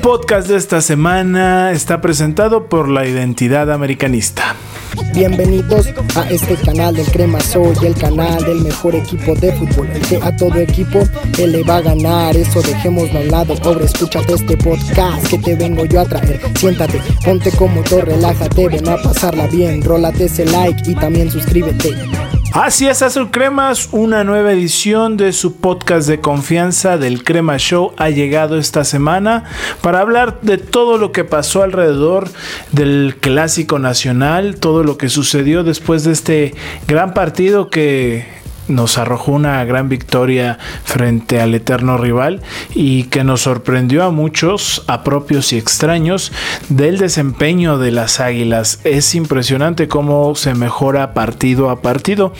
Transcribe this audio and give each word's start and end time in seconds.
podcast 0.00 0.48
de 0.48 0.56
esta 0.56 0.80
semana 0.80 1.72
está 1.72 2.00
presentado 2.00 2.66
por 2.66 2.88
la 2.88 3.06
identidad 3.06 3.70
americanista. 3.70 4.54
Bienvenidos 5.14 5.88
a 6.16 6.28
este 6.30 6.56
canal 6.56 6.94
del 6.94 7.06
Crema 7.06 7.40
Soy, 7.40 7.74
el 7.82 7.94
canal 7.94 8.42
del 8.44 8.60
mejor 8.60 8.94
equipo 8.94 9.34
de 9.34 9.52
fútbol, 9.52 9.88
el 9.88 10.00
que 10.02 10.16
a 10.16 10.34
todo 10.36 10.56
equipo 10.56 11.00
él 11.38 11.52
le 11.52 11.62
va 11.62 11.76
a 11.76 11.80
ganar. 11.82 12.36
Eso 12.36 12.60
dejémoslo 12.62 13.18
a 13.18 13.22
un 13.22 13.28
lado, 13.28 13.54
pobre, 13.56 13.84
escúchate 13.84 14.34
este 14.34 14.56
podcast 14.56 15.26
que 15.28 15.38
te 15.38 15.54
vengo 15.54 15.84
yo 15.84 16.00
a 16.00 16.04
traer. 16.04 16.40
Siéntate, 16.58 17.00
ponte 17.24 17.50
cómodo, 17.52 18.00
relájate, 18.00 18.68
ven 18.68 18.88
a 18.88 18.96
pasarla 18.96 19.46
bien, 19.46 19.82
rólate 19.82 20.24
ese 20.24 20.44
like 20.46 20.90
y 20.90 20.94
también 20.94 21.30
suscríbete. 21.30 21.94
Así 22.52 22.86
es, 22.86 23.02
Azul 23.02 23.30
Cremas, 23.30 23.90
una 23.92 24.24
nueva 24.24 24.52
edición 24.52 25.18
de 25.18 25.32
su 25.34 25.56
podcast 25.56 26.08
de 26.08 26.20
confianza 26.20 26.96
del 26.96 27.22
Crema 27.22 27.58
Show 27.58 27.92
ha 27.98 28.08
llegado 28.08 28.56
esta 28.56 28.84
semana 28.84 29.44
para 29.82 30.00
hablar 30.00 30.40
de 30.40 30.56
todo 30.56 30.96
lo 30.96 31.12
que 31.12 31.24
pasó 31.24 31.62
alrededor 31.62 32.30
del 32.72 33.16
Clásico 33.20 33.78
Nacional, 33.78 34.56
todo 34.56 34.82
lo 34.82 34.96
que 34.96 35.10
sucedió 35.10 35.62
después 35.62 36.04
de 36.04 36.12
este 36.12 36.54
gran 36.86 37.12
partido 37.12 37.68
que 37.68 38.37
nos 38.68 38.98
arrojó 38.98 39.32
una 39.32 39.64
gran 39.64 39.88
victoria 39.88 40.58
frente 40.84 41.40
al 41.40 41.54
eterno 41.54 41.98
rival 41.98 42.42
y 42.74 43.04
que 43.04 43.24
nos 43.24 43.42
sorprendió 43.42 44.04
a 44.04 44.10
muchos, 44.10 44.84
a 44.86 45.02
propios 45.02 45.52
y 45.52 45.58
extraños, 45.58 46.32
del 46.68 46.98
desempeño 46.98 47.78
de 47.78 47.92
las 47.92 48.20
Águilas. 48.20 48.80
Es 48.84 49.14
impresionante 49.14 49.88
cómo 49.88 50.34
se 50.34 50.54
mejora 50.54 51.14
partido 51.14 51.70
a 51.70 51.82
partido. 51.82 52.32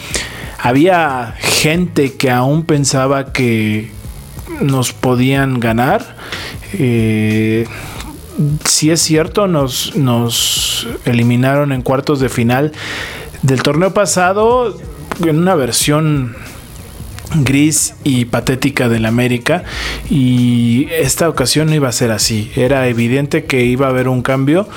Había 0.59 1.35
gente 1.39 2.15
que 2.15 2.31
aún 2.31 2.65
pensaba 2.65 3.33
que 3.33 3.91
nos 4.61 4.93
podían 4.93 5.61
ganar. 5.61 6.17
Eh, 6.73 7.67
si 8.65 8.91
es 8.91 9.01
cierto, 9.01 9.47
nos, 9.47 9.97
nos 9.97 10.87
eliminaron 11.05 11.73
en 11.73 11.83
cuartos 11.83 12.21
de 12.21 12.29
final 12.29 12.73
del 13.43 13.63
torneo 13.63 13.95
pasado 13.95 14.77
en 15.21 15.39
una 15.39 15.55
versión 15.55 16.37
gris 17.37 17.95
y 18.05 18.25
patética 18.25 18.89
del 18.89 19.05
América 19.05 19.65
y 20.09 20.89
esta 20.91 21.29
ocasión 21.29 21.69
no 21.69 21.75
iba 21.75 21.89
a 21.89 21.93
ser 21.93 22.11
así. 22.11 22.51
Era 22.57 22.87
evidente 22.89 23.45
que 23.45 23.65
iba 23.65 23.87
a 23.87 23.91
haber 23.91 24.09
un 24.09 24.23
cambio. 24.23 24.69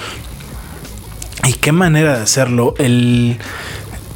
Y 1.47 1.53
qué 1.53 1.71
manera 1.71 2.17
de 2.17 2.23
hacerlo. 2.23 2.75
El 2.77 3.37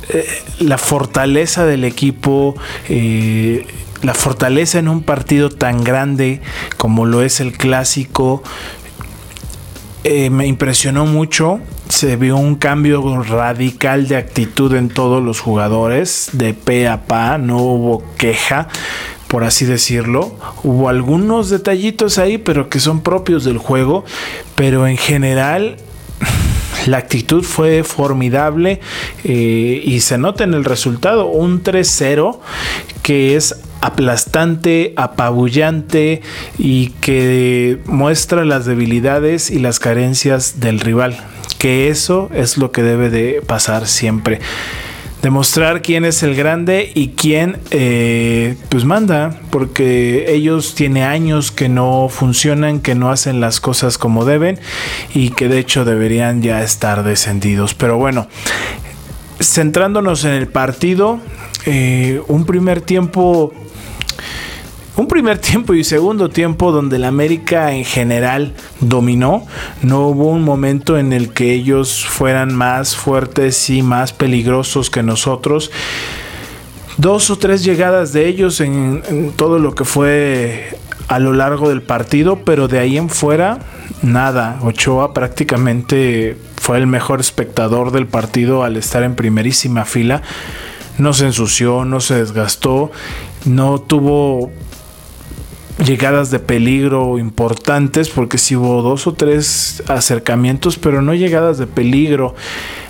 eh, 0.09 0.27
la 0.59 0.77
fortaleza 0.77 1.65
del 1.65 1.83
equipo 1.83 2.55
eh, 2.89 3.65
la 4.03 4.13
fortaleza 4.13 4.77
en 4.77 4.87
un 4.87 5.01
partido 5.01 5.49
tan 5.49 5.83
grande 5.83 6.41
como 6.77 7.07
lo 7.07 7.23
es 7.23 7.39
el 7.39 7.53
clásico 7.53 8.43
eh, 10.08 10.30
me 10.30 10.45
impresionó 10.45 11.08
mucho. 11.08 11.59
Se 11.89 12.16
vio 12.16 12.38
un 12.38 12.58
cambio 12.58 13.23
radical 13.23 14.08
de 14.08 14.17
actitud 14.17 14.75
en 14.75 14.89
todos 14.89 15.23
los 15.23 15.39
jugadores, 15.39 16.30
de 16.34 16.53
pe 16.53 16.88
a 16.88 17.08
pa, 17.08 17.39
no 17.39 17.58
hubo 17.58 18.03
queja, 18.16 18.67
por 19.28 19.44
así 19.44 19.66
decirlo. 19.66 20.36
Hubo 20.61 20.89
algunos 20.89 21.50
detallitos 21.50 22.20
ahí, 22.20 22.38
pero 22.38 22.70
que 22.70 22.80
son 22.80 23.02
propios 23.02 23.45
del 23.45 23.58
juego, 23.58 24.06
pero 24.53 24.86
en 24.86 24.98
general 24.98 25.78
la 26.86 26.98
actitud 26.98 27.44
fue 27.44 27.83
formidable 27.83 28.81
eh, 29.23 29.81
y 29.83 30.02
se 30.02 30.20
nota 30.20 30.44
en 30.44 30.53
el 30.53 30.66
resultado, 30.66 31.26
un 31.26 31.64
3-0 31.64 32.38
que 33.02 33.36
es 33.36 33.56
aplastante, 33.86 34.94
apabullante 34.95 36.22
y 36.58 36.88
que 37.02 37.80
muestra 37.86 38.44
las 38.45 38.66
debilidades 38.66 39.52
y 39.52 39.59
las 39.59 39.80
carencias 39.80 40.59
del 40.59 40.80
rival. 40.80 41.17
Que 41.59 41.89
eso 41.89 42.30
es 42.33 42.58
lo 42.58 42.72
que 42.72 42.81
debe 42.81 43.09
de 43.09 43.42
pasar 43.45 43.88
siempre. 43.88 44.39
Demostrar 45.22 45.81
quién 45.81 46.05
es 46.05 46.21
el 46.21 46.36
grande 46.36 46.92
y 46.93 47.09
quién 47.09 47.58
eh, 47.71 48.58
pues 48.70 48.86
manda, 48.86 49.39
porque 49.49 50.32
ellos 50.32 50.76
tiene 50.76 51.04
años 51.04 51.52
que 51.52 51.67
no 51.67 52.09
funcionan, 52.09 52.80
que 52.80 52.93
no 52.93 53.09
hacen 53.09 53.39
las 53.39 53.59
cosas 53.59 53.98
como 53.98 54.26
deben 54.26 54.59
y 55.14 55.30
que 55.30 55.48
de 55.48 55.59
hecho 55.59 55.83
deberían 55.83 56.43
ya 56.43 56.61
estar 56.61 57.04
descendidos. 57.04 57.73
Pero 57.73 57.98
bueno, 57.98 58.27
centrándonos 59.39 60.26
en 60.26 60.32
el 60.32 60.48
partido, 60.48 61.20
eh, 61.65 62.21
un 62.27 62.45
primer 62.45 62.82
tiempo 62.82 63.52
un 64.98 65.08
primer 65.08 65.39
tiempo 65.39 65.73
y 65.73 65.83
segundo 65.83 66.30
tiempo 66.30 66.71
donde 66.71 66.99
la 66.99 67.09
América 67.09 67.73
en 67.73 67.83
general 67.83 68.53
dominó. 68.80 69.45
No 69.81 70.08
hubo 70.08 70.30
un 70.30 70.43
momento 70.43 70.98
en 70.98 71.11
el 71.11 71.33
que 71.33 71.53
ellos 71.53 72.05
fueran 72.05 72.55
más 72.55 72.95
fuertes 72.95 73.70
y 73.70 73.81
más 73.81 74.14
peligrosos 74.14 74.89
que 74.89 75.03
nosotros. 75.03 75.71
Dos 76.98 77.30
o 77.30 77.37
tres 77.37 77.64
llegadas 77.65 78.14
de 78.14 78.27
ellos 78.27 78.61
en, 78.61 79.33
todo 79.36 79.59
lo 79.59 79.76
que 79.76 79.83
fue 79.83 80.77
a 81.09 81.20
lo 81.20 81.33
largo 81.33 81.67
del 81.67 81.82
partido, 81.82 82.39
pero 82.45 82.70
de 82.70 82.80
ahí 82.80 82.97
en 82.97 83.09
fuera 83.09 83.59
nada. 84.02 84.59
Ochoa 84.61 85.14
prácticamente 85.14 86.37
fue 86.55 86.77
el 86.77 86.87
mejor 86.87 87.20
espectador 87.20 87.92
del 87.92 88.08
partido 88.08 88.64
al 88.64 88.77
estar 88.77 89.03
en 89.03 89.15
primerísima 89.15 89.83
fila. 89.83 90.21
No 90.98 91.14
se 91.14 91.26
ensució, 91.26 91.86
no 91.86 92.00
se 92.00 92.16
desgastó, 92.16 92.92
no 93.45 93.80
tuvo 93.80 94.52
llegadas 95.83 96.32
de 96.32 96.39
peligro 96.39 97.17
importantes, 97.17 98.10
porque 98.10 98.38
si 98.38 98.56
hubo 98.56 98.82
dos 98.82 99.08
o 99.08 99.14
tres 99.14 99.83
acercamientos, 99.88 100.78
pero 100.78 101.02
no 101.02 101.14
llegadas 101.14 101.58
de 101.58 101.67
peligro. 101.67 102.36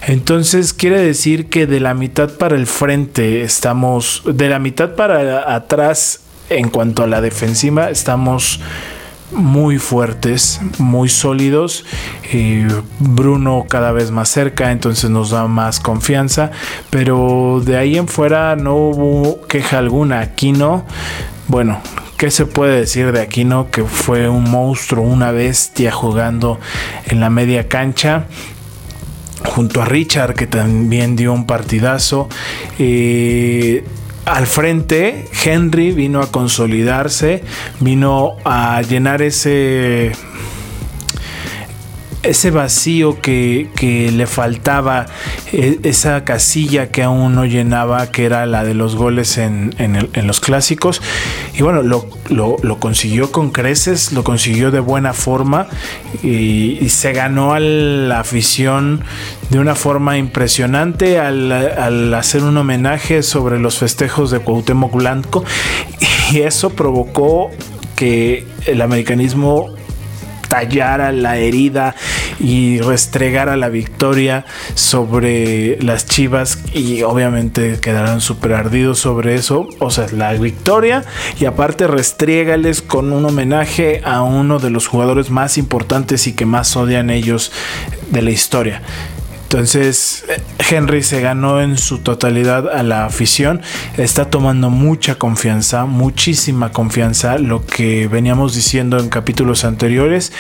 Entonces 0.06 0.74
quiere 0.74 1.00
decir 1.00 1.48
que 1.50 1.66
de 1.66 1.80
la 1.80 1.94
mitad 1.94 2.30
para 2.32 2.56
el 2.56 2.68
frente 2.68 3.42
estamos, 3.42 4.22
de 4.26 4.50
la 4.50 4.60
mitad 4.60 4.96
para 4.96 5.56
atrás 5.56 6.22
en 6.50 6.70
cuanto 6.70 7.04
a 7.04 7.08
la 7.08 7.22
defensiva, 7.22 7.90
estamos 7.90 8.60
muy 9.36 9.78
fuertes, 9.78 10.60
muy 10.78 11.10
sólidos. 11.10 11.86
Bruno 13.00 13.66
cada 13.70 13.92
vez 13.92 14.12
más 14.12 14.30
cerca, 14.30 14.72
entonces 14.72 15.10
nos 15.10 15.30
da 15.30 15.48
más 15.48 15.80
confianza. 15.80 16.52
Pero 16.90 17.62
de 17.64 17.78
ahí 17.78 17.98
en 17.98 18.08
fuera 18.08 18.56
no 18.56 18.76
hubo 18.76 19.42
queja 19.48 19.78
alguna. 19.78 20.20
Aquí 20.22 20.52
no. 20.52 20.86
Bueno, 21.48 21.80
¿Qué 22.18 22.32
se 22.32 22.46
puede 22.46 22.80
decir 22.80 23.12
de 23.12 23.20
Aquino? 23.20 23.70
Que 23.70 23.84
fue 23.84 24.30
un 24.30 24.50
monstruo, 24.50 25.04
una 25.04 25.32
bestia 25.32 25.92
jugando 25.92 26.62
en 27.08 27.20
la 27.20 27.30
media 27.30 27.68
cancha 27.68 28.28
junto 29.46 29.82
a 29.82 29.86
Richard 29.86 30.34
que 30.34 30.48
también 30.48 31.16
dio 31.16 31.34
un 31.34 31.46
partidazo. 31.46 32.30
Eh, 32.80 33.84
al 34.26 34.48
frente, 34.48 35.28
Henry 35.44 35.92
vino 35.92 36.22
a 36.22 36.32
consolidarse, 36.32 37.44
vino 37.80 38.38
a 38.44 38.82
llenar 38.82 39.22
ese 39.22 40.12
ese 42.26 42.52
vacío 42.52 43.22
que, 43.22 43.70
le 44.14 44.28
faltaba, 44.28 45.06
e, 45.52 45.80
esa 45.84 46.24
casilla 46.24 46.90
que 46.90 47.04
aún 47.04 47.36
no 47.36 47.46
llenaba, 47.46 48.12
que 48.12 48.26
era 48.26 48.46
la 48.46 48.64
de 48.64 48.74
los 48.74 48.96
goles 48.96 49.38
en, 49.38 49.74
los 50.24 50.40
clásicos. 50.40 51.02
Y 51.54 51.62
bueno, 51.62 51.82
lo, 51.84 52.80
consiguió 52.80 53.32
con 53.32 53.52
creces, 53.52 54.12
lo 54.12 54.24
consiguió 54.24 54.72
de 54.72 54.80
buena 54.80 55.14
forma 55.14 55.68
y, 56.24 56.90
se 56.90 57.12
ganó 57.12 57.54
a 57.54 57.60
la 57.60 58.20
afición 58.22 59.02
de 59.50 59.60
una 59.60 59.76
forma 59.76 60.18
impresionante 60.18 61.20
al, 61.20 61.52
al, 61.52 62.14
hacer 62.14 62.44
un 62.44 62.58
homenaje 62.58 63.22
sobre 63.22 63.60
los 63.60 63.78
festejos 63.78 64.32
de 64.32 64.40
Cuauhtémoc 64.40 64.94
Blanco 64.94 65.44
y 66.32 66.40
eso 66.40 66.70
provocó 66.70 67.52
que 67.96 68.46
el 68.66 68.82
americanismo 68.82 69.76
tallara 70.48 71.12
la 71.12 71.38
herida 71.38 71.96
y 72.40 72.80
restregara 72.80 73.56
la 73.58 73.70
victoria 73.70 74.46
sobre 74.74 75.82
las 75.82 76.06
Chivas 76.06 76.60
y 76.74 77.04
obviamente 77.04 77.80
quedarán 77.80 78.22
súper 78.22 78.54
ardidos 78.54 79.00
sobre 79.00 79.36
eso. 79.36 79.68
O 79.80 79.90
sea, 79.90 80.08
la 80.12 80.34
victoria 80.34 81.04
y 81.40 81.46
aparte 81.46 81.88
restriégales 81.88 82.82
con 82.82 83.12
un 83.12 83.26
homenaje 83.26 84.02
a 84.04 84.22
uno 84.24 84.60
de 84.60 84.70
los 84.70 84.88
jugadores 84.88 85.30
más 85.30 85.58
importantes 85.58 86.28
y 86.28 86.34
que 86.34 86.46
más 86.46 86.76
odian 86.76 87.10
ellos 87.10 87.52
de 88.12 88.22
la 88.22 88.32
historia. 88.32 88.82
Entonces 89.44 90.26
Henry 90.70 91.04
se 91.04 91.22
ganó 91.22 91.62
en 91.62 91.78
su 91.78 92.00
totalidad 92.00 92.68
a 92.68 92.82
la 92.84 93.06
afición, 93.06 93.62
está 93.96 94.26
tomando 94.26 94.70
mucha 94.70 95.16
confianza, 95.16 95.86
muchísima 95.86 96.72
confianza, 96.72 97.38
lo 97.38 97.66
que 97.66 98.08
veníamos 98.08 98.56
diciendo 98.56 99.00
en 99.00 99.08
capítulos 99.08 99.64
anteriores 99.64 100.34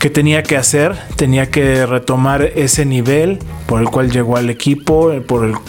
que 0.00 0.10
tenía 0.10 0.42
que 0.42 0.56
hacer, 0.56 0.96
tenía 1.14 1.50
que 1.50 1.86
retomar 1.86 2.42
ese 2.42 2.86
nivel 2.86 3.38
por 3.66 3.80
el 3.80 3.88
cual 3.88 4.10
llegó 4.10 4.36
al 4.36 4.50
equipo, 4.50 5.12
por 5.28 5.60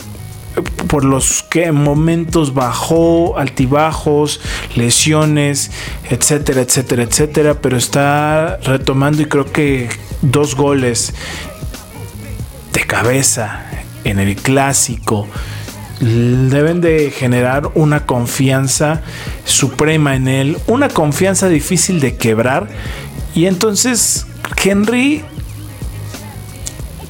por 0.88 1.06
los 1.06 1.44
que 1.44 1.72
momentos 1.72 2.54
bajó, 2.54 3.38
altibajos, 3.38 4.42
lesiones, 4.76 5.72
etcétera, 6.10 6.62
etcétera, 6.62 7.04
etcétera, 7.04 7.54
pero 7.62 7.78
está 7.78 8.58
retomando 8.58 9.22
y 9.22 9.26
creo 9.26 9.46
que 9.46 9.90
dos 10.22 10.56
goles 10.56 11.14
de 12.74 12.82
cabeza 12.82 13.66
en 14.04 14.20
el 14.20 14.36
clásico. 14.36 15.28
Deben 16.02 16.82
de 16.82 17.12
generar 17.12 17.70
una 17.76 18.06
confianza 18.06 19.02
suprema 19.46 20.16
en 20.16 20.28
él, 20.28 20.58
una 20.68 20.90
confianza 20.90 21.48
difícil 21.48 22.00
de 22.00 22.18
quebrar 22.18 22.68
y 23.34 23.46
entonces 23.46 24.26
Henry 24.64 25.24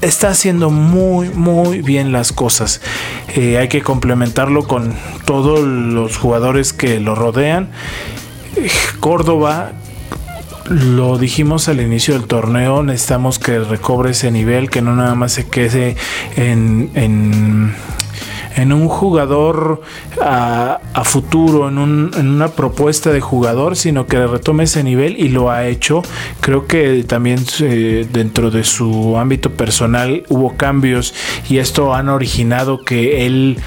está 0.02 0.30
haciendo 0.30 0.70
muy, 0.70 1.30
muy 1.30 1.82
bien 1.82 2.12
las 2.12 2.32
cosas. 2.32 2.82
Eh, 3.36 3.58
hay 3.58 3.68
que 3.68 3.82
complementarlo 3.82 4.68
con 4.68 4.96
todos 5.26 5.60
los 5.62 6.18
jugadores 6.18 6.74
que 6.74 7.00
lo 7.00 7.16
rodean. 7.16 7.70
Córdoba, 9.00 9.74
lo 10.70 11.18
dijimos 11.18 11.70
al 11.70 11.82
inicio 11.82 12.16
del 12.16 12.28
torneo, 12.28 12.84
necesitamos 12.84 13.40
que 13.40 13.60
recobre 13.60 14.12
ese 14.12 14.32
nivel, 14.32 14.70
que 14.70 14.82
no 14.82 14.96
nada 14.96 15.16
más 15.16 15.34
se 15.34 15.48
quede 15.48 15.96
en 16.36 16.90
en 16.96 17.74
un 18.58 18.88
jugador 18.88 19.82
a, 20.22 20.80
futuro, 21.04 21.68
en, 21.70 21.78
una 21.80 22.50
propuesta 22.50 23.12
de 23.12 23.22
jugador, 23.22 23.76
sino 23.76 24.08
que 24.08 24.26
retome 24.26 24.64
ese 24.64 24.84
nivel 24.84 25.18
y 25.20 25.30
lo 25.30 25.50
ha 25.52 25.68
hecho. 25.68 26.02
Creo 26.40 26.68
que 26.68 27.04
también 27.04 27.40
eh, 27.62 28.08
dentro 28.12 28.52
de 28.52 28.64
su 28.64 29.18
ámbito 29.18 29.52
personal 29.52 30.24
hubo 30.30 30.56
cambios 30.58 31.14
y 31.50 31.58
esto 31.58 31.94
han 31.94 32.10
originado 32.10 32.84
que 32.84 33.26
él 33.26 33.58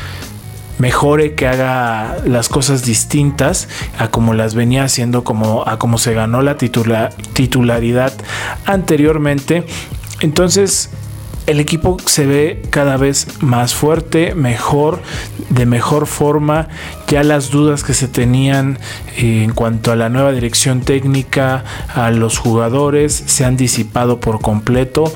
mejore, 0.78 1.34
que 1.34 1.46
haga 1.46 2.18
las 2.26 2.48
cosas 2.48 2.84
distintas 2.84 3.68
a 3.98 4.08
como 4.08 4.34
las 4.34 4.54
venía 4.54 4.84
haciendo, 4.84 5.24
como, 5.24 5.66
a 5.66 5.78
como 5.78 5.98
se 5.98 6.14
ganó 6.14 6.42
la 6.42 6.56
titularidad 6.56 8.12
anteriormente. 8.66 9.64
Entonces, 10.20 10.90
el 11.46 11.60
equipo 11.60 11.96
se 12.06 12.26
ve 12.26 12.62
cada 12.70 12.96
vez 12.96 13.26
más 13.40 13.74
fuerte, 13.74 14.34
mejor, 14.34 15.02
de 15.50 15.66
mejor 15.66 16.06
forma. 16.06 16.68
Ya 17.06 17.22
las 17.22 17.50
dudas 17.50 17.84
que 17.84 17.94
se 17.94 18.08
tenían 18.08 18.78
eh, 19.16 19.42
en 19.44 19.52
cuanto 19.52 19.92
a 19.92 19.96
la 19.96 20.08
nueva 20.08 20.32
dirección 20.32 20.80
técnica, 20.80 21.64
a 21.94 22.10
los 22.10 22.38
jugadores, 22.38 23.12
se 23.26 23.44
han 23.44 23.56
disipado 23.56 24.20
por 24.20 24.40
completo. 24.40 25.12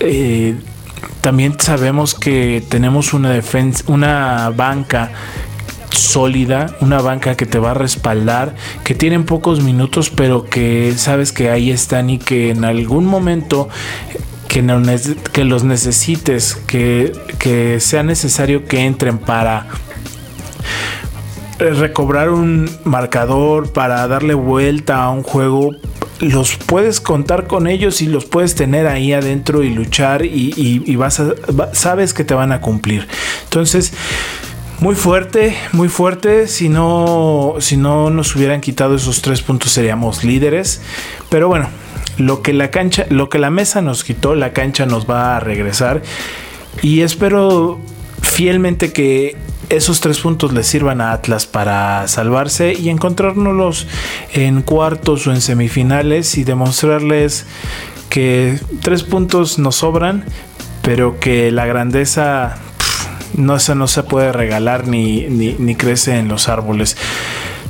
Eh, 0.00 0.56
también 1.20 1.56
sabemos 1.58 2.14
que 2.14 2.64
tenemos 2.68 3.12
una 3.12 3.30
defensa, 3.30 3.84
una 3.86 4.50
banca 4.50 5.12
sólida, 5.90 6.74
una 6.80 7.00
banca 7.00 7.36
que 7.36 7.46
te 7.46 7.58
va 7.58 7.72
a 7.72 7.74
respaldar, 7.74 8.54
que 8.84 8.94
tienen 8.94 9.24
pocos 9.24 9.62
minutos, 9.62 10.10
pero 10.10 10.44
que 10.44 10.94
sabes 10.96 11.32
que 11.32 11.50
ahí 11.50 11.70
están 11.70 12.08
y 12.10 12.18
que 12.18 12.50
en 12.50 12.64
algún 12.64 13.04
momento 13.04 13.68
que, 14.52 15.44
los 15.44 15.64
necesites, 15.64 16.56
que, 16.66 17.78
sea 17.80 18.02
necesario 18.02 18.66
que 18.66 18.80
entren 18.80 19.16
para 19.16 19.66
recobrar 21.58 22.28
un 22.28 22.68
marcador, 22.84 23.72
para 23.72 24.06
darle 24.08 24.34
vuelta 24.34 25.04
a 25.04 25.10
un 25.10 25.22
juego, 25.22 25.70
los 26.20 26.56
puedes 26.56 27.00
contar 27.00 27.46
con 27.46 27.66
ellos 27.66 28.02
y 28.02 28.08
los 28.08 28.26
puedes 28.26 28.54
tener 28.54 28.86
ahí 28.86 29.14
adentro 29.14 29.62
y 29.62 29.70
luchar 29.70 30.22
y, 30.24 30.96
vas 30.96 31.22
sabes 31.72 32.12
que 32.12 32.24
te 32.24 32.34
van 32.34 32.52
a 32.52 32.60
cumplir. 32.60 33.08
Entonces, 33.44 33.94
muy 34.80 34.94
fuerte, 34.94 35.56
muy 35.72 35.88
fuerte. 35.88 36.46
Si 36.46 36.68
no, 36.68 37.54
si 37.60 37.78
no 37.78 38.10
nos 38.10 38.36
hubieran 38.36 38.60
quitado 38.60 38.96
esos 38.96 39.22
tres 39.22 39.40
puntos 39.40 39.72
seríamos 39.72 40.24
líderes. 40.24 40.82
Pero 41.30 41.48
bueno, 41.48 41.68
lo 42.18 42.42
que 42.42 42.52
la 42.52 42.70
cancha, 42.70 43.06
lo 43.08 43.28
que 43.28 43.38
la 43.38 43.50
mesa 43.50 43.82
nos 43.82 44.04
quitó, 44.04 44.34
la 44.34 44.52
cancha 44.52 44.86
nos 44.86 45.08
va 45.08 45.36
a 45.36 45.40
regresar. 45.40 46.02
Y 46.82 47.00
espero 47.00 47.80
fielmente 48.20 48.92
que 48.92 49.36
esos 49.68 50.00
tres 50.00 50.20
puntos 50.20 50.52
le 50.52 50.62
sirvan 50.62 51.00
a 51.00 51.12
Atlas 51.12 51.46
para 51.46 52.06
salvarse 52.08 52.74
y 52.74 52.88
encontrárnoslos 52.88 53.86
en 54.32 54.62
cuartos 54.62 55.26
o 55.26 55.32
en 55.32 55.40
semifinales 55.40 56.36
y 56.36 56.44
demostrarles 56.44 57.46
que 58.10 58.58
tres 58.82 59.02
puntos 59.02 59.58
nos 59.58 59.76
sobran, 59.76 60.24
pero 60.82 61.18
que 61.18 61.50
la 61.50 61.64
grandeza 61.64 62.58
no, 63.34 63.58
se, 63.58 63.74
no 63.74 63.86
se 63.86 64.02
puede 64.02 64.32
regalar 64.32 64.86
ni, 64.86 65.22
ni, 65.28 65.54
ni 65.58 65.74
crece 65.74 66.18
en 66.18 66.28
los 66.28 66.48
árboles. 66.48 66.96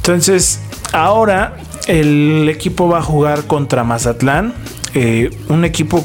Entonces, 0.03 0.59
ahora 0.93 1.59
el 1.87 2.49
equipo 2.49 2.89
va 2.89 2.99
a 2.99 3.03
jugar 3.03 3.45
contra 3.45 3.85
Mazatlán, 3.85 4.53
eh, 4.95 5.31
un 5.49 5.65
equipo 5.65 6.05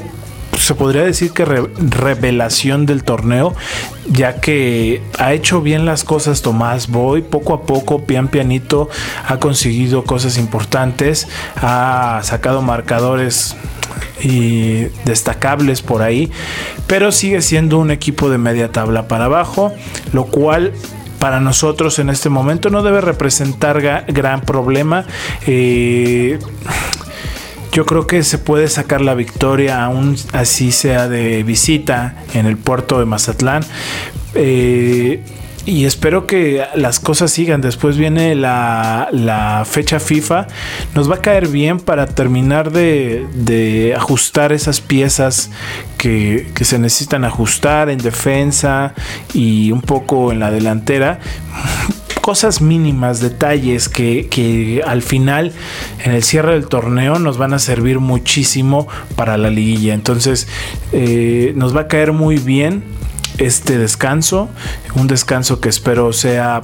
se 0.56 0.76
podría 0.76 1.02
decir 1.02 1.32
que 1.32 1.46
revelación 1.46 2.86
del 2.86 3.04
torneo, 3.04 3.56
ya 4.08 4.40
que 4.40 5.02
ha 5.18 5.34
hecho 5.34 5.62
bien 5.62 5.86
las 5.86 6.04
cosas 6.04 6.44
Tomás 6.44 6.90
Boy, 6.90 7.24
poco 7.24 7.56
a 7.56 7.64
poco, 7.64 8.04
pian 8.04 8.28
pianito, 8.28 8.88
ha 9.28 9.40
conseguido 9.40 10.04
cosas 10.04 10.38
importantes, 10.38 11.28
ha 11.56 12.20
sacado 12.24 12.62
marcadores 12.62 13.56
y 14.22 14.86
destacables 15.06 15.82
por 15.82 16.04
ahí, 16.04 16.32
pero 16.86 17.12
sigue 17.12 17.42
siendo 17.42 17.80
un 17.80 17.90
equipo 17.90 18.30
de 18.30 18.38
media 18.38 18.72
tabla 18.72 19.08
para 19.08 19.26
abajo, 19.26 19.74
lo 20.14 20.26
cual 20.26 20.74
para 21.20 21.40
nosotros 21.40 22.00
en 22.00 22.10
este 22.10 22.30
momento 22.30 22.70
no 22.70 22.84
debe 22.84 23.02
representar 23.02 23.82
gran 24.08 24.42
problema. 24.42 25.06
Eh, 25.46 26.40
yo 27.72 27.86
creo 27.86 28.08
que 28.08 28.24
se 28.24 28.38
puede 28.38 28.68
sacar 28.70 29.02
la 29.02 29.14
victoria, 29.14 29.84
aún 29.84 30.16
así 30.34 30.72
sea 30.72 31.08
de 31.08 31.44
visita 31.44 32.24
en 32.34 32.46
el 32.46 32.58
puerto 32.58 33.00
de 33.00 33.06
Mazatlán. 33.06 33.64
Eh, 34.34 35.24
y 35.68 35.84
espero 35.84 36.26
que 36.26 36.64
las 36.76 37.02
cosas 37.02 37.30
sigan. 37.30 37.60
Después 37.60 37.98
viene 37.98 38.36
la, 38.36 39.64
fecha 39.70 40.00
FIFA. 40.00 40.48
Nos 40.96 41.12
va 41.12 41.16
a 41.16 41.22
caer 41.22 41.50
bien 41.50 41.82
para 41.82 42.06
terminar 42.06 42.72
de, 42.72 43.94
ajustar 43.96 44.54
esas 44.54 44.80
piezas 44.80 45.52
que, 45.98 46.48
se 46.62 46.80
necesitan 46.80 47.26
ajustar 47.26 47.90
en 47.90 47.98
defensa 47.98 48.94
y 49.34 49.72
un 49.72 49.82
poco 49.82 50.32
en 50.32 50.40
la 50.40 50.52
delantera 50.52 51.20
cosas 52.22 52.62
mínimas, 52.62 53.20
detalles 53.20 53.90
que, 53.90 54.82
al 54.86 55.02
final 55.02 55.52
en 56.04 56.14
el 56.14 56.24
cierre 56.24 56.54
del 56.54 56.68
torneo 56.68 57.20
nos 57.20 57.38
van 57.38 57.54
a 57.54 57.60
servir 57.60 58.00
muchísimo 58.00 58.88
para 59.18 59.38
la 59.38 59.50
liguilla. 59.50 59.94
Entonces 59.94 60.48
eh, 60.94 61.52
nos 61.58 61.76
va 61.76 61.82
a 61.82 61.88
caer 61.88 62.14
muy 62.14 62.38
bien 62.38 62.84
este 63.38 63.78
descanso, 63.78 64.50
un 64.96 65.08
descanso 65.08 65.60
que 65.60 65.70
espero 65.70 66.14
sea 66.14 66.62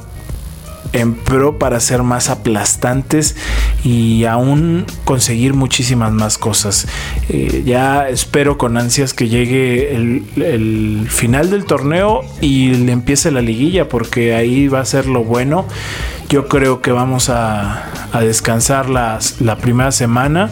en 0.94 1.16
pro 1.16 1.58
para 1.58 1.80
ser 1.80 2.04
más 2.04 2.30
aplastantes 2.30 3.36
y 3.84 4.26
aún 4.26 4.86
conseguir 5.06 5.54
muchísimas 5.54 6.12
más 6.12 6.38
cosas. 6.38 6.88
Eh, 7.30 7.64
ya 7.66 8.08
espero 8.10 8.58
con 8.58 8.78
ansias 8.78 9.14
que 9.14 9.28
llegue 9.28 9.96
el, 9.96 11.08
final 11.10 11.50
del 11.50 11.66
torneo 11.66 12.22
y 12.42 12.76
le 12.76 12.92
empiece 12.92 13.32
la 13.32 13.42
liguilla 13.42 13.90
porque 13.90 14.36
ahí 14.36 14.68
va 14.68 14.82
a 14.82 14.86
ser 14.86 15.08
lo 15.08 15.24
bueno. 15.24 15.66
Yo 16.30 16.48
creo 16.48 16.82
que 16.82 16.92
vamos 16.92 17.30
a, 17.30 17.90
descansar 18.22 18.90
la 18.90 19.20
primera 19.60 19.92
semana. 19.92 20.52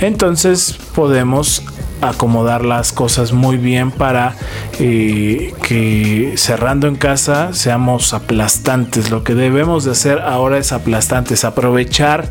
Entonces 0.00 0.76
podemos 0.94 1.62
acomodar 2.00 2.64
las 2.64 2.92
cosas 2.92 3.32
muy 3.32 3.56
bien 3.56 3.90
para 3.90 4.34
eh, 4.78 5.54
que 5.62 6.34
cerrando 6.36 6.88
en 6.88 6.96
casa 6.96 7.52
seamos 7.52 8.12
aplastantes. 8.14 9.10
Lo 9.10 9.24
que 9.24 9.34
debemos 9.34 9.84
de 9.84 9.92
hacer 9.92 10.18
ahora 10.20 10.58
es 10.58 10.72
aplastantes, 10.72 11.44
aprovechar 11.44 12.28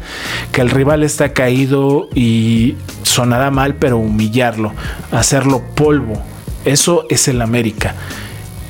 que 0.51 0.61
el 0.61 0.69
rival 0.69 1.03
está 1.03 1.33
caído 1.33 2.09
y 2.13 2.75
sonará 3.03 3.51
mal, 3.51 3.75
pero 3.75 3.97
humillarlo, 3.97 4.73
hacerlo 5.11 5.63
polvo. 5.75 6.21
Eso 6.65 7.05
es 7.09 7.27
el 7.27 7.41
América. 7.41 7.95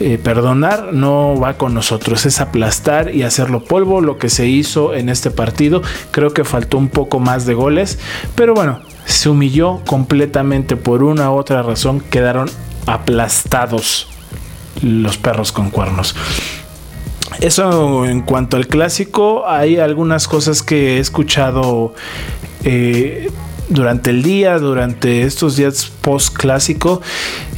Eh, 0.01 0.17
perdonar 0.21 0.91
no 0.91 1.39
va 1.39 1.53
con 1.53 1.73
nosotros, 1.73 2.25
es 2.25 2.41
aplastar 2.41 3.15
y 3.15 3.23
hacerlo 3.23 3.63
polvo 3.63 4.01
lo 4.01 4.17
que 4.17 4.29
se 4.29 4.45
hizo 4.45 4.93
en 4.93 5.07
este 5.07 5.31
partido. 5.31 5.81
Creo 6.11 6.33
que 6.33 6.43
faltó 6.43 6.77
un 6.77 6.89
poco 6.89 7.19
más 7.19 7.45
de 7.45 7.53
goles, 7.53 7.97
pero 8.35 8.53
bueno, 8.53 8.81
se 9.05 9.29
humilló 9.29 9.79
completamente 9.85 10.75
por 10.75 11.01
una 11.01 11.31
u 11.31 11.35
otra 11.35 11.63
razón, 11.63 12.01
quedaron 12.01 12.49
aplastados 12.87 14.09
los 14.81 15.17
perros 15.17 15.53
con 15.53 15.69
cuernos. 15.69 16.13
Eso 17.39 18.05
en 18.05 18.21
cuanto 18.21 18.57
al 18.57 18.67
clásico, 18.67 19.47
hay 19.47 19.77
algunas 19.77 20.27
cosas 20.27 20.61
que 20.61 20.97
he 20.97 20.99
escuchado 20.99 21.93
eh, 22.65 23.29
durante 23.69 24.09
el 24.09 24.23
día, 24.23 24.59
durante 24.59 25.23
estos 25.23 25.55
días 25.55 25.91
post 26.01 26.35
clásico. 26.35 27.01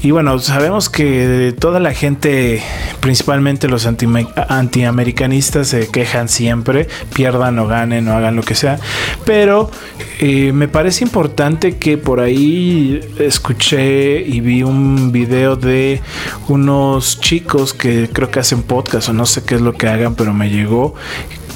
Y 0.03 0.11
bueno, 0.11 0.37
sabemos 0.39 0.89
que 0.89 1.55
toda 1.59 1.79
la 1.79 1.93
gente, 1.93 2.61
principalmente 2.99 3.67
los 3.67 3.87
antiamericanistas, 3.87 5.69
se 5.69 5.87
quejan 5.87 6.29
siempre, 6.29 6.87
pierdan 7.13 7.57
o 7.59 7.67
ganen 7.67 8.07
o 8.07 8.15
hagan 8.15 8.35
lo 8.35 8.43
que 8.43 8.55
sea. 8.55 8.79
Pero 9.25 9.71
eh, 10.19 10.51
me 10.53 10.67
parece 10.67 11.03
importante 11.03 11.77
que 11.77 11.97
por 11.97 12.19
ahí 12.19 12.99
escuché 13.19 14.21
y 14.21 14.39
vi 14.41 14.63
un 14.63 15.11
video 15.11 15.55
de 15.55 16.01
unos 16.47 17.19
chicos 17.19 17.73
que 17.73 18.09
creo 18.11 18.29
que 18.29 18.39
hacen 18.39 18.63
podcast 18.63 19.09
o 19.09 19.13
no 19.13 19.25
sé 19.25 19.43
qué 19.43 19.55
es 19.55 19.61
lo 19.61 19.73
que 19.73 19.87
hagan, 19.87 20.15
pero 20.15 20.33
me 20.33 20.49
llegó 20.49 20.93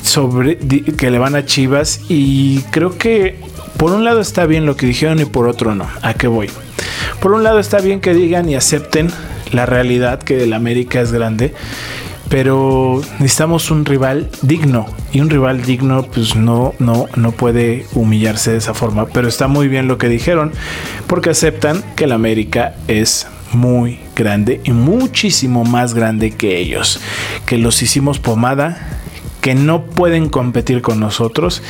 sobre 0.03 0.58
que 0.58 1.12
le 1.12 1.20
van 1.20 1.36
a 1.36 1.46
Chivas 1.46 2.01
y 2.10 2.62
creo 2.72 2.98
que 2.98 3.39
por 3.78 3.92
un 3.92 4.04
lado 4.04 4.22
está 4.22 4.46
bien 4.46 4.66
lo 4.66 4.75
que 4.75 4.86
dijeron 4.86 5.20
y 5.20 5.25
por 5.25 5.48
otro 5.48 5.75
no. 5.75 5.88
¿A 6.01 6.13
qué 6.13 6.28
voy? 6.28 6.50
Por 7.20 7.34
un 7.34 7.44
lado 7.44 7.60
está 7.60 7.80
bien 7.80 8.01
que 8.01 8.13
digan 8.13 8.50
y 8.50 8.56
acepten 8.56 9.10
la 9.51 9.66
realidad 9.66 10.22
que 10.22 10.44
el 10.44 10.54
América 10.54 11.01
es 11.01 11.12
grande, 11.12 11.54
pero 12.30 13.01
necesitamos 13.20 13.70
un 13.72 13.86
rival 13.86 14.30
digno 14.42 14.88
y 15.12 15.20
un 15.20 15.30
rival 15.30 15.63
digno 15.63 16.04
pues 16.04 16.36
no 16.36 16.74
no 16.80 17.08
no 17.16 17.32
puede 17.34 17.86
humillarse 17.94 18.51
de 18.51 18.58
esa 18.58 18.74
forma, 18.74 19.08
pero 19.08 19.28
está 19.28 19.48
muy 19.48 19.68
bien 19.68 19.88
lo 19.88 19.98
que 19.98 20.08
dijeron 20.08 20.54
porque 21.08 21.32
aceptan 21.32 21.84
que 21.96 22.06
el 22.06 22.13
América 22.13 22.75
es 22.88 23.28
muy 23.54 24.00
grande 24.16 24.62
y 24.63 24.72
muchísimo 24.72 25.66
más 25.66 25.94
grande 25.94 26.32
que 26.32 26.58
ellos, 26.58 27.00
que 27.46 27.58
los 27.58 27.82
hicimos 27.82 28.20
pomada, 28.20 29.00
que 29.42 29.56
no 29.56 29.84
pueden 29.86 30.30
competir 30.30 30.82
con 30.82 31.00
nosotros 31.00 31.62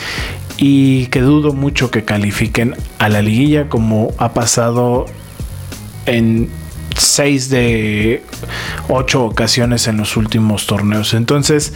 y 0.64 1.08
que 1.08 1.22
dudo 1.22 1.54
mucho 1.54 1.90
que 1.90 2.06
califiquen 2.06 2.76
a 3.00 3.10
la 3.10 3.24
liguilla 3.24 3.68
como 3.68 4.14
ha 4.20 4.32
pasado 4.36 5.08
en 6.06 6.52
seis 6.96 7.50
de 7.50 8.24
ocho 8.88 9.26
ocasiones 9.26 9.88
en 9.88 9.98
los 9.98 10.16
últimos 10.18 10.68
torneos. 10.68 11.16
Entonces, 11.16 11.74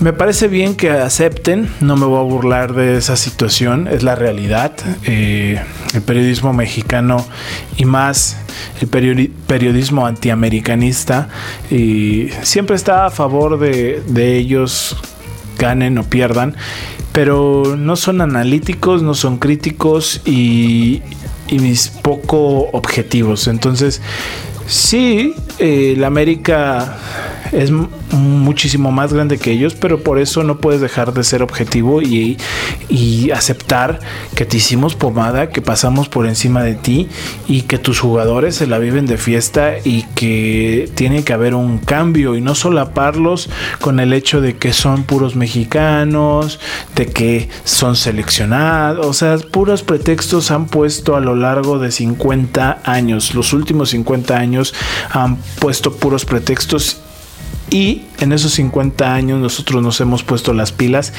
me 0.00 0.12
parece 0.12 0.48
bien 0.48 0.74
que 0.74 0.90
acepten, 0.90 1.70
no 1.80 1.94
me 1.94 2.06
voy 2.06 2.18
a 2.18 2.22
burlar 2.22 2.72
de 2.74 2.96
esa 2.96 3.16
situación, 3.16 3.86
es 3.86 4.02
la 4.02 4.16
realidad. 4.16 4.72
Eh, 5.04 5.62
el 5.94 6.02
periodismo 6.02 6.52
mexicano 6.52 7.24
y 7.76 7.84
más 7.84 8.36
el 8.80 8.88
periodismo 8.88 10.06
antiamericanista 10.06 11.28
y 11.70 12.30
siempre 12.42 12.74
está 12.74 13.06
a 13.06 13.10
favor 13.10 13.60
de, 13.60 14.02
de 14.08 14.38
ellos 14.38 14.96
ganen 15.60 15.98
o 15.98 16.04
pierdan 16.04 16.56
pero 17.12 17.76
no 17.76 17.96
son 17.96 18.20
analíticos, 18.20 19.02
no 19.02 19.14
son 19.14 19.38
críticos 19.38 20.20
y, 20.24 21.02
y 21.48 21.74
poco 22.02 22.70
objetivos. 22.72 23.48
Entonces, 23.48 24.00
sí, 24.66 25.34
eh, 25.58 25.94
la 25.96 26.06
América 26.06 26.96
es 27.52 27.70
muchísimo 27.70 28.90
más 28.92 29.12
grande 29.12 29.38
que 29.38 29.52
ellos, 29.52 29.74
pero 29.74 30.02
por 30.02 30.18
eso 30.18 30.44
no 30.44 30.58
puedes 30.58 30.80
dejar 30.80 31.12
de 31.12 31.24
ser 31.24 31.42
objetivo 31.42 32.02
y, 32.02 32.38
aceptar 33.34 34.00
que 34.34 34.44
te 34.44 34.56
hicimos 34.56 34.94
pomada, 34.94 35.50
que 35.50 35.62
pasamos 35.62 36.08
por 36.08 36.26
encima 36.26 36.62
de 36.62 36.74
ti 36.74 37.08
y 37.48 37.62
que 37.62 37.78
tus 37.78 38.00
jugadores 38.00 38.56
se 38.56 38.66
la 38.66 38.78
viven 38.78 39.06
de 39.06 39.16
fiesta 39.16 39.74
y 39.82 40.02
que 40.14 40.90
tiene 40.94 41.22
que 41.22 41.32
haber 41.32 41.54
un 41.54 41.78
cambio 41.78 42.34
y 42.34 42.40
no 42.40 42.54
solaparlos 42.54 43.48
con 43.80 44.00
el 44.00 44.12
hecho 44.12 44.40
de 44.40 44.56
que 44.56 44.72
son 44.72 45.04
puros 45.04 45.36
mexicanos, 45.36 46.60
de 46.96 47.06
que 47.06 47.48
son 47.64 47.96
seleccionados, 47.96 49.06
o 49.06 49.12
sea, 49.12 49.38
puros 49.38 49.82
pretextos 49.82 50.50
han 50.50 50.66
puesto 50.66 51.16
a 51.16 51.20
lo 51.20 51.34
largo 51.36 51.78
de 51.78 51.90
50 51.90 52.82
años, 52.84 53.34
los 53.34 53.52
últimos 53.52 53.90
50 53.90 54.36
años 54.36 54.74
han 55.10 55.36
puesto 55.58 55.92
puros 55.92 56.24
pretextos 56.24 56.99
y 57.70 58.02
en 58.18 58.32
esos 58.32 58.52
50 58.52 59.14
años 59.14 59.40
nosotros 59.40 59.82
nos 59.82 60.00
hemos 60.00 60.22
puesto 60.22 60.52
las 60.52 60.72
pilas 60.72 61.12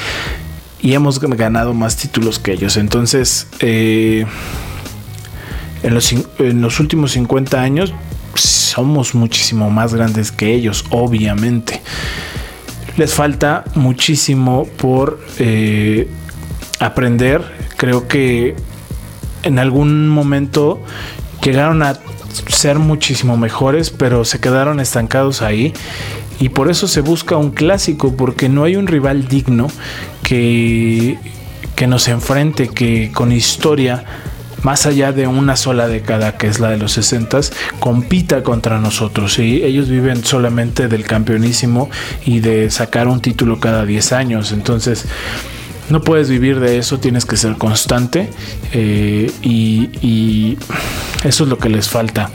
y 0.82 0.94
hemos 0.94 1.20
ganado 1.20 1.74
más 1.74 1.96
títulos 1.96 2.38
que 2.38 2.52
ellos. 2.52 2.76
Entonces, 2.76 3.46
eh, 3.60 4.26
en, 5.82 5.94
los, 5.94 6.80
últimos 6.80 7.12
50 7.12 7.60
años 7.60 7.94
somos 8.34 9.14
muchísimo 9.14 9.70
más 9.70 9.94
grandes 9.94 10.32
que 10.32 10.52
ellos, 10.54 10.84
obviamente. 10.90 11.80
Les 12.96 13.14
falta 13.14 13.64
muchísimo 13.74 14.66
por 14.76 15.20
eh, 15.38 16.08
aprender. 16.80 17.42
Creo 17.76 18.08
que 18.08 18.56
en 19.44 19.58
algún 19.58 20.08
momento 20.08 20.82
llegaron 21.42 21.82
a 21.82 21.98
ser 22.48 22.78
muchísimo 22.78 23.36
mejores, 23.36 23.90
pero 23.90 24.24
se 24.24 24.40
quedaron 24.40 24.80
estancados 24.80 25.42
ahí 25.42 25.72
y 26.40 26.48
por 26.50 26.70
eso 26.70 26.88
se 26.88 27.00
busca 27.00 27.36
un 27.36 27.50
clásico, 27.50 28.16
porque 28.16 28.48
no 28.48 28.64
hay 28.64 28.76
un 28.76 28.86
rival 28.86 29.28
digno 29.28 29.68
que, 30.22 31.18
que 31.76 31.86
nos 31.86 32.08
enfrente, 32.08 32.68
que 32.68 33.10
con 33.12 33.32
historia 33.32 34.04
más 34.62 34.86
allá 34.86 35.12
de 35.12 35.26
una 35.26 35.56
sola 35.56 35.88
década, 35.88 36.36
que 36.36 36.46
es 36.46 36.60
la 36.60 36.70
de 36.70 36.76
los 36.76 36.92
60, 36.92 37.40
compita 37.80 38.42
contra 38.42 38.78
nosotros. 38.78 39.38
y 39.38 39.62
Ellos 39.64 39.88
viven 39.88 40.24
solamente 40.24 40.88
del 40.88 41.04
campeonísimo 41.04 41.90
y 42.24 42.40
de 42.40 42.70
sacar 42.70 43.08
un 43.08 43.20
título 43.20 43.60
cada 43.60 43.84
10 43.84 44.12
años. 44.12 44.52
Entonces, 44.52 45.06
no 45.90 46.00
puedes 46.00 46.30
vivir 46.30 46.60
de 46.60 46.78
eso, 46.78 47.00
tienes 47.00 47.24
que 47.24 47.36
ser 47.36 47.56
constante 47.56 48.30
eh, 48.72 49.30
y, 49.42 49.90
y 50.00 50.58
eso 51.24 51.44
es 51.44 51.50
lo 51.50 51.58
que 51.58 51.68
les 51.68 51.88
falta. 51.88 52.30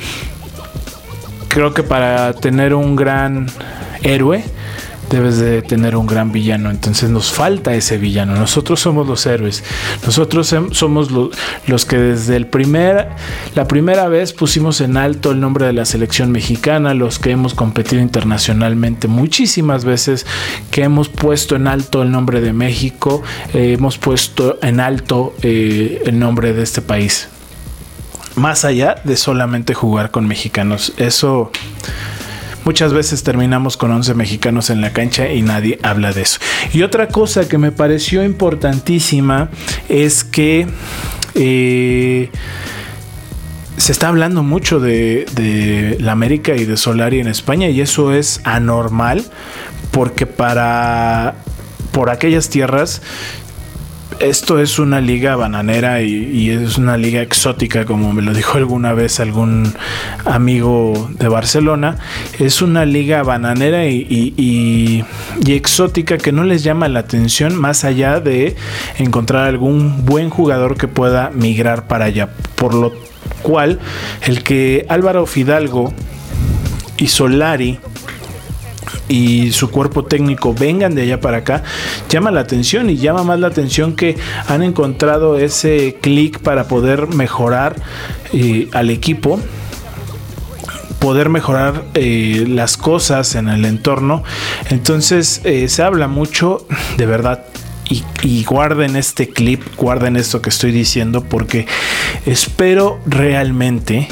Creo 1.48 1.74
que 1.74 1.82
para 1.84 2.34
tener 2.34 2.74
un 2.74 2.96
gran 2.96 3.48
héroe, 4.04 4.44
debes 5.10 5.38
de 5.38 5.62
tener 5.62 5.96
un 5.96 6.06
gran 6.08 6.32
villano. 6.32 6.70
Entonces 6.70 7.10
nos 7.10 7.32
falta 7.32 7.74
ese 7.74 7.98
villano. 7.98 8.36
Nosotros 8.36 8.80
somos 8.80 9.08
los 9.08 9.26
héroes. 9.26 9.64
Nosotros 10.06 10.54
somos 10.72 11.10
los 11.68 11.86
que 11.86 11.98
desde 11.98 12.36
el 12.36 12.48
la 13.56 13.68
primera 13.68 14.08
vez 14.08 14.34
pusimos 14.34 14.82
en 14.82 14.98
alto 14.98 15.32
el 15.32 15.40
nombre 15.40 15.66
de 15.66 15.74
la 15.74 15.86
selección 15.86 16.32
mexicana, 16.32 16.94
los 16.94 17.20
que 17.20 17.32
hemos 17.32 17.54
competido 17.54 18.02
internacionalmente 18.02 19.08
muchísimas 19.08 19.86
veces, 19.86 20.26
que 20.72 20.84
hemos 20.84 21.10
puesto 21.10 21.56
en 21.56 21.68
alto 21.68 22.02
el 22.02 22.12
nombre 22.12 22.42
de 22.42 22.54
México, 22.54 23.22
eh, 23.54 23.74
hemos 23.78 23.98
puesto 23.98 24.58
en 24.62 24.80
alto 24.80 25.36
eh, 25.42 26.04
el 26.06 26.20
nombre 26.20 26.54
de 26.54 26.64
este 26.64 26.82
país. 26.82 27.28
Más 28.36 28.66
allá 28.66 28.96
de 29.04 29.18
solamente 29.18 29.74
jugar 29.74 30.12
con 30.12 30.28
mexicanos. 30.28 30.94
Eso 30.98 31.52
Muchas 32.68 32.92
veces 32.92 33.24
terminamos 33.24 33.78
con 33.78 33.92
11 33.92 34.14
mexicanos 34.14 34.70
en 34.70 34.82
la 34.82 34.92
cancha 34.92 35.32
y 35.32 35.42
nadie 35.42 35.80
habla 35.84 36.12
de 36.12 36.24
eso. 36.24 36.38
Y 36.74 36.82
otra 36.82 37.08
cosa 37.08 37.48
que 37.48 37.58
me 37.58 37.72
pareció 37.72 38.26
importantísima 38.26 39.48
es 39.88 40.26
que 40.26 40.68
eh, 41.36 42.30
se 43.78 43.92
está 43.94 44.10
hablando 44.10 44.44
mucho 44.44 44.82
de, 44.82 45.26
de, 45.32 45.96
la 46.02 46.12
América 46.12 46.58
y 46.58 46.66
de 46.66 46.76
Solari 46.76 47.22
en 47.22 47.30
España 47.30 47.70
y 47.70 47.80
eso 47.80 48.12
es 48.12 48.42
anormal 48.44 49.24
porque 49.92 50.26
para 50.26 51.36
por 51.94 52.10
aquellas 52.10 52.50
tierras 52.50 53.02
esto 54.20 54.60
es 54.60 54.80
una 54.80 55.02
liga 55.02 55.36
bananera 55.36 56.02
y, 56.02 56.50
es 56.50 56.78
una 56.78 56.98
liga 56.98 57.22
exótica, 57.22 57.86
como 57.86 58.14
me 58.14 58.22
lo 58.22 58.34
dijo 58.34 58.58
alguna 58.58 58.94
vez 58.94 59.20
algún 59.20 59.74
amigo 60.26 61.10
de 61.18 61.28
Barcelona. 61.28 61.98
Es 62.40 62.62
una 62.62 62.86
liga 62.86 63.24
bananera 63.24 63.88
y, 63.88 65.06
exótica 65.48 66.18
que 66.18 66.32
no 66.32 66.44
les 66.44 66.64
llama 66.64 66.88
la 66.88 67.00
atención 67.00 67.56
más 67.56 67.84
allá 67.84 68.20
de 68.20 68.56
encontrar 68.98 69.48
algún 69.48 70.06
buen 70.06 70.30
jugador 70.30 70.78
que 70.78 70.88
pueda 70.88 71.30
migrar 71.32 71.88
para 71.88 72.06
allá. 72.06 72.30
Por 72.56 72.74
lo 72.74 72.94
cual, 73.42 73.80
el 74.22 74.44
que 74.44 74.86
Álvaro 74.90 75.26
Fidalgo 75.26 75.94
y 76.98 77.08
Solari 77.08 77.80
y 79.08 79.52
su 79.52 79.70
cuerpo 79.70 80.04
técnico 80.04 80.54
vengan 80.54 80.96
de 80.96 81.04
allá 81.04 81.22
para 81.22 81.38
acá, 81.38 81.64
llama 82.10 82.32
la 82.32 82.42
atención 82.42 82.90
y 82.90 82.98
llama 82.98 83.24
más 83.24 83.40
la 83.40 83.48
atención 83.48 83.96
que 83.96 84.18
han 84.48 84.64
encontrado 84.64 85.38
ese 85.38 85.98
clic 86.02 86.40
para 86.40 86.68
poder 86.68 87.08
mejorar 87.08 87.76
eh, 88.34 88.68
al 88.74 88.90
equipo 88.90 89.40
poder 91.00 91.30
mejorar 91.30 91.86
eh, 91.94 92.46
las 92.48 92.76
cosas 92.76 93.36
en 93.36 93.50
el 93.50 93.66
entorno. 93.66 94.24
Entonces 94.70 95.42
eh, 95.44 95.70
se 95.70 95.84
habla 95.84 96.08
mucho 96.08 96.66
de 96.98 97.06
verdad 97.06 97.46
y, 97.90 98.04
y, 98.24 98.44
guarden 98.44 98.96
este 98.96 99.30
clip, 99.30 99.62
guarden 99.78 100.18
esto 100.18 100.42
que 100.42 100.50
estoy 100.50 100.72
diciendo 100.72 101.24
porque 101.24 101.68
espero 102.26 103.00
realmente 103.06 104.10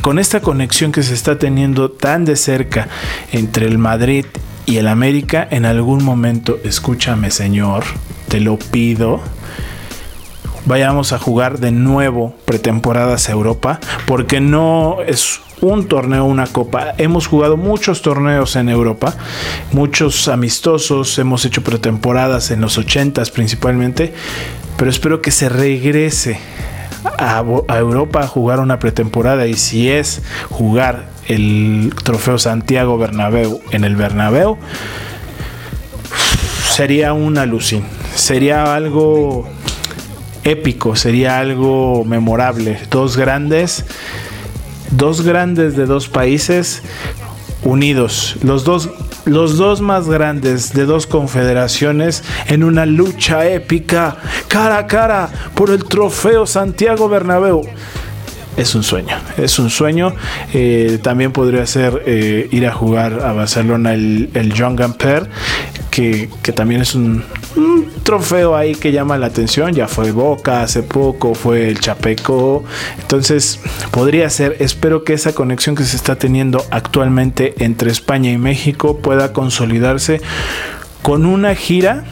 con 0.00 0.18
esta 0.18 0.40
conexión 0.40 0.92
que 0.92 1.02
se 1.02 1.14
está 1.14 1.38
teniendo 1.38 1.90
tan 1.90 2.24
de 2.24 2.36
cerca 2.36 2.88
entre 3.32 3.66
el 3.66 3.78
Madrid 3.78 4.24
y 4.64 4.78
el 4.78 4.88
América, 4.88 5.46
en 5.50 5.66
algún 5.66 6.04
momento, 6.04 6.58
escúchame 6.64 7.30
Señor, 7.30 7.84
te 8.28 8.40
lo 8.40 8.58
pido, 8.58 9.20
vayamos 10.64 11.12
a 11.12 11.18
jugar 11.18 11.58
de 11.58 11.72
nuevo 11.72 12.34
pretemporadas 12.44 13.28
a 13.28 13.32
Europa, 13.32 13.80
porque 14.06 14.40
no 14.40 14.98
es 15.06 15.40
un 15.60 15.86
torneo, 15.86 16.24
una 16.24 16.46
copa. 16.46 16.94
Hemos 16.98 17.26
jugado 17.26 17.56
muchos 17.56 18.02
torneos 18.02 18.56
en 18.56 18.68
Europa, 18.68 19.14
muchos 19.72 20.28
amistosos, 20.28 21.18
hemos 21.18 21.44
hecho 21.44 21.62
pretemporadas 21.62 22.50
en 22.50 22.60
los 22.60 22.78
80 22.78 23.22
principalmente, 23.34 24.12
pero 24.76 24.90
espero 24.90 25.20
que 25.20 25.30
se 25.30 25.48
regrese 25.48 26.38
a, 27.04 27.44
Europa 27.78 28.26
jugar 28.26 28.60
una 28.60 28.78
pretemporada 28.78 29.46
y 29.46 29.54
si 29.54 29.90
es 29.90 30.22
jugar 30.50 31.08
el 31.28 31.92
trofeo 32.02 32.38
Santiago 32.38 32.98
Bernabéu 32.98 33.60
en 33.70 33.84
el 33.84 33.96
Bernabéu 33.96 34.58
sería 36.70 37.12
una 37.12 37.42
alucin, 37.42 37.84
sería 38.14 38.74
algo 38.74 39.48
épico, 40.44 40.96
sería 40.96 41.38
algo 41.38 42.04
memorable, 42.04 42.78
dos 42.90 43.16
grandes 43.16 43.84
dos 44.90 45.22
grandes 45.22 45.76
de 45.76 45.86
dos 45.86 46.08
países 46.08 46.82
unidos, 47.64 48.36
los 48.42 48.64
dos 48.64 48.90
los 49.24 49.56
dos 49.56 49.80
más 49.80 50.08
grandes 50.08 50.72
de 50.72 50.84
dos 50.84 51.06
confederaciones 51.06 52.24
en 52.46 52.64
una 52.64 52.86
lucha 52.86 53.48
épica 53.48 54.16
cara 54.48 54.78
a 54.78 54.86
cara 54.86 55.28
por 55.54 55.70
el 55.70 55.84
trofeo 55.84 56.46
Santiago 56.46 57.08
Bernabéu. 57.08 57.62
Es 58.56 58.74
un 58.74 58.82
sueño, 58.82 59.16
es 59.38 59.58
un 59.58 59.70
sueño. 59.70 60.14
Eh, 60.52 60.98
también 61.02 61.32
podría 61.32 61.64
ser 61.66 62.02
eh, 62.04 62.48
ir 62.50 62.66
a 62.66 62.72
jugar 62.72 63.20
a 63.20 63.32
Barcelona 63.32 63.94
el, 63.94 64.28
el 64.34 64.52
John 64.56 64.76
Gamper, 64.76 65.30
que, 65.90 66.28
que 66.42 66.52
también 66.52 66.82
es 66.82 66.94
un, 66.94 67.24
un 67.56 67.91
trofeo 68.02 68.56
ahí 68.56 68.74
que 68.74 68.92
llama 68.92 69.18
la 69.18 69.26
atención. 69.26 69.72
Ya 69.74 69.88
fue 69.88 70.12
Boca 70.12 70.62
hace 70.62 70.82
poco, 70.82 71.34
fue 71.34 71.68
el 71.68 71.80
Chapeco. 71.80 72.64
Entonces, 73.00 73.60
podría 73.90 74.28
ser. 74.30 74.56
Espero 74.60 75.04
que 75.04 75.14
esa 75.14 75.34
conexión 75.34 75.74
que 75.74 75.84
se 75.84 75.96
está 75.96 76.16
teniendo 76.16 76.64
actualmente 76.70 77.54
entre 77.64 77.90
España 77.90 78.30
y 78.30 78.38
México 78.38 78.98
pueda 78.98 79.32
consolidarse 79.32 80.20
con 81.02 81.26
una 81.26 81.54
gira 81.54 82.04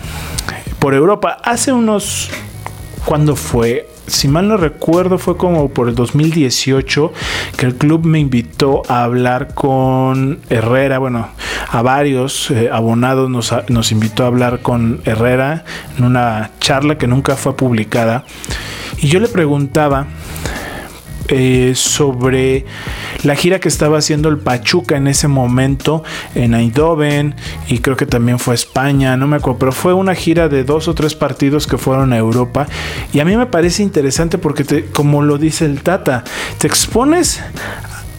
por 0.79 0.95
Europa. 0.95 1.37
Hace 1.43 1.73
unos. 1.73 2.31
¿Cuándo 3.05 3.37
fue? 3.37 3.87
si 4.11 4.27
mal 4.27 4.49
no 4.49 4.57
recuerdo, 4.57 5.19
fue 5.19 5.37
como 5.37 5.69
por 5.69 5.89
el 5.89 5.95
2018 5.95 7.13
que 7.57 7.67
el 7.67 7.77
club 7.77 8.05
me 8.05 8.19
invitó 8.19 8.83
a 8.89 9.05
hablar 9.05 9.55
con 9.55 10.41
Herrera, 10.51 10.99
bueno, 10.99 11.29
a 11.69 11.83
varios 11.83 12.51
eh, 12.51 12.69
abonados 12.73 13.31
nos, 13.31 13.55
nos 13.69 13.93
invitó 13.93 14.25
a 14.25 14.27
hablar 14.27 14.61
con 14.63 15.01
Herrera 15.05 15.65
en 15.97 16.05
una 16.05 16.51
charla 16.59 16.99
que 16.99 17.07
nunca 17.07 17.37
fue 17.37 17.57
publicada. 17.57 18.25
Y 18.99 19.09
yo 19.09 19.21
le 19.21 19.29
preguntaba 19.29 20.07
eh, 21.29 21.73
sobre 21.77 22.65
la 23.23 23.35
gira 23.35 23.61
que 23.61 23.69
estaba 23.69 23.99
haciendo 23.99 24.29
el 24.29 24.39
Pachuca 24.39 24.97
en 24.97 25.07
ese 25.07 25.29
momento 25.29 26.03
en 26.35 26.55
Eindhoven 26.55 27.35
y 27.69 27.79
creo 27.79 27.97
que 27.97 28.07
también 28.07 28.39
fue 28.39 28.55
España, 28.55 29.17
no 29.17 29.27
me 29.27 29.37
acuerdo, 29.37 29.59
pero 29.59 29.73
fue 29.73 29.95
una 29.95 30.15
gira 30.15 30.49
de 30.49 30.65
dos 30.65 30.89
o 30.89 30.95
tres 30.95 31.15
partidos 31.15 31.67
que 31.67 31.79
fueron 31.79 32.13
a 32.13 32.17
Europa. 32.17 32.67
Y 33.13 33.21
a 33.21 33.25
mí 33.25 33.37
me 33.37 33.47
parece 33.47 33.83
interesante 33.83 34.39
porque 34.39 34.65
te, 34.65 34.87
como 34.87 35.23
lo 35.23 35.39
dice 35.39 35.65
el 35.65 35.83
Tata, 35.83 36.25
te 36.59 36.67
expones 36.67 37.41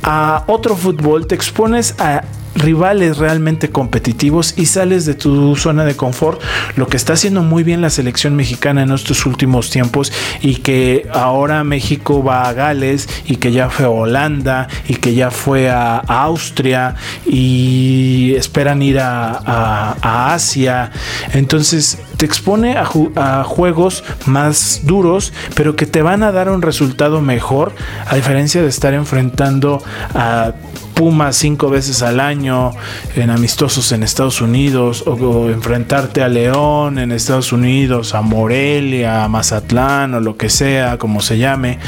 a 0.03 0.43
otro 0.47 0.75
fútbol, 0.75 1.27
te 1.27 1.35
expones 1.35 1.95
a 1.99 2.23
rivales 2.55 3.17
realmente 3.17 3.69
competitivos 3.69 4.53
y 4.57 4.65
sales 4.65 5.05
de 5.05 5.13
tu 5.13 5.55
zona 5.55 5.85
de 5.85 5.95
confort, 5.95 6.41
lo 6.75 6.87
que 6.87 6.97
está 6.97 7.13
haciendo 7.13 7.43
muy 7.43 7.63
bien 7.63 7.81
la 7.81 7.89
selección 7.89 8.35
mexicana 8.35 8.83
en 8.83 8.91
estos 8.91 9.25
últimos 9.25 9.69
tiempos 9.69 10.11
y 10.41 10.55
que 10.55 11.07
ahora 11.13 11.63
México 11.63 12.23
va 12.23 12.47
a 12.47 12.53
Gales 12.53 13.07
y 13.25 13.37
que 13.37 13.51
ya 13.51 13.69
fue 13.69 13.85
a 13.85 13.89
Holanda 13.89 14.67
y 14.87 14.95
que 14.95 15.13
ya 15.13 15.31
fue 15.31 15.69
a, 15.69 16.01
Austria 16.11 16.95
y 17.25 18.33
esperan 18.35 18.81
ir 18.81 18.99
a, 18.99 19.93
a, 20.01 20.33
Asia. 20.33 20.91
Entonces 21.33 21.99
te 22.21 22.27
expone 22.27 22.75
a, 22.77 23.43
juegos 23.43 24.03
más 24.27 24.81
duros, 24.83 25.33
pero 25.55 25.75
que 25.75 25.87
te 25.87 26.03
van 26.03 26.21
a 26.21 26.31
dar 26.31 26.51
un 26.51 26.61
resultado 26.61 27.19
mejor, 27.19 27.73
a 28.05 28.15
diferencia 28.15 28.61
de 28.61 28.67
estar 28.67 28.93
enfrentando 28.93 29.81
a 30.13 30.53
Puma 30.93 31.33
cinco 31.33 31.71
veces 31.71 32.03
al 32.03 32.19
año 32.19 32.73
en 33.15 33.31
amistosos 33.31 33.91
en 33.91 34.03
Estados 34.03 34.39
Unidos 34.39 35.03
o, 35.07 35.13
o, 35.13 35.49
enfrentarte 35.49 36.21
a 36.21 36.27
León 36.27 36.99
en 36.99 37.11
Estados 37.11 37.51
Unidos, 37.53 38.13
a 38.13 38.21
Morelia, 38.21 39.23
a 39.23 39.27
Mazatlán 39.27 40.13
o 40.13 40.19
lo 40.19 40.37
que 40.37 40.51
sea, 40.51 40.99
como 40.99 41.21
se 41.21 41.39
llame. 41.39 41.79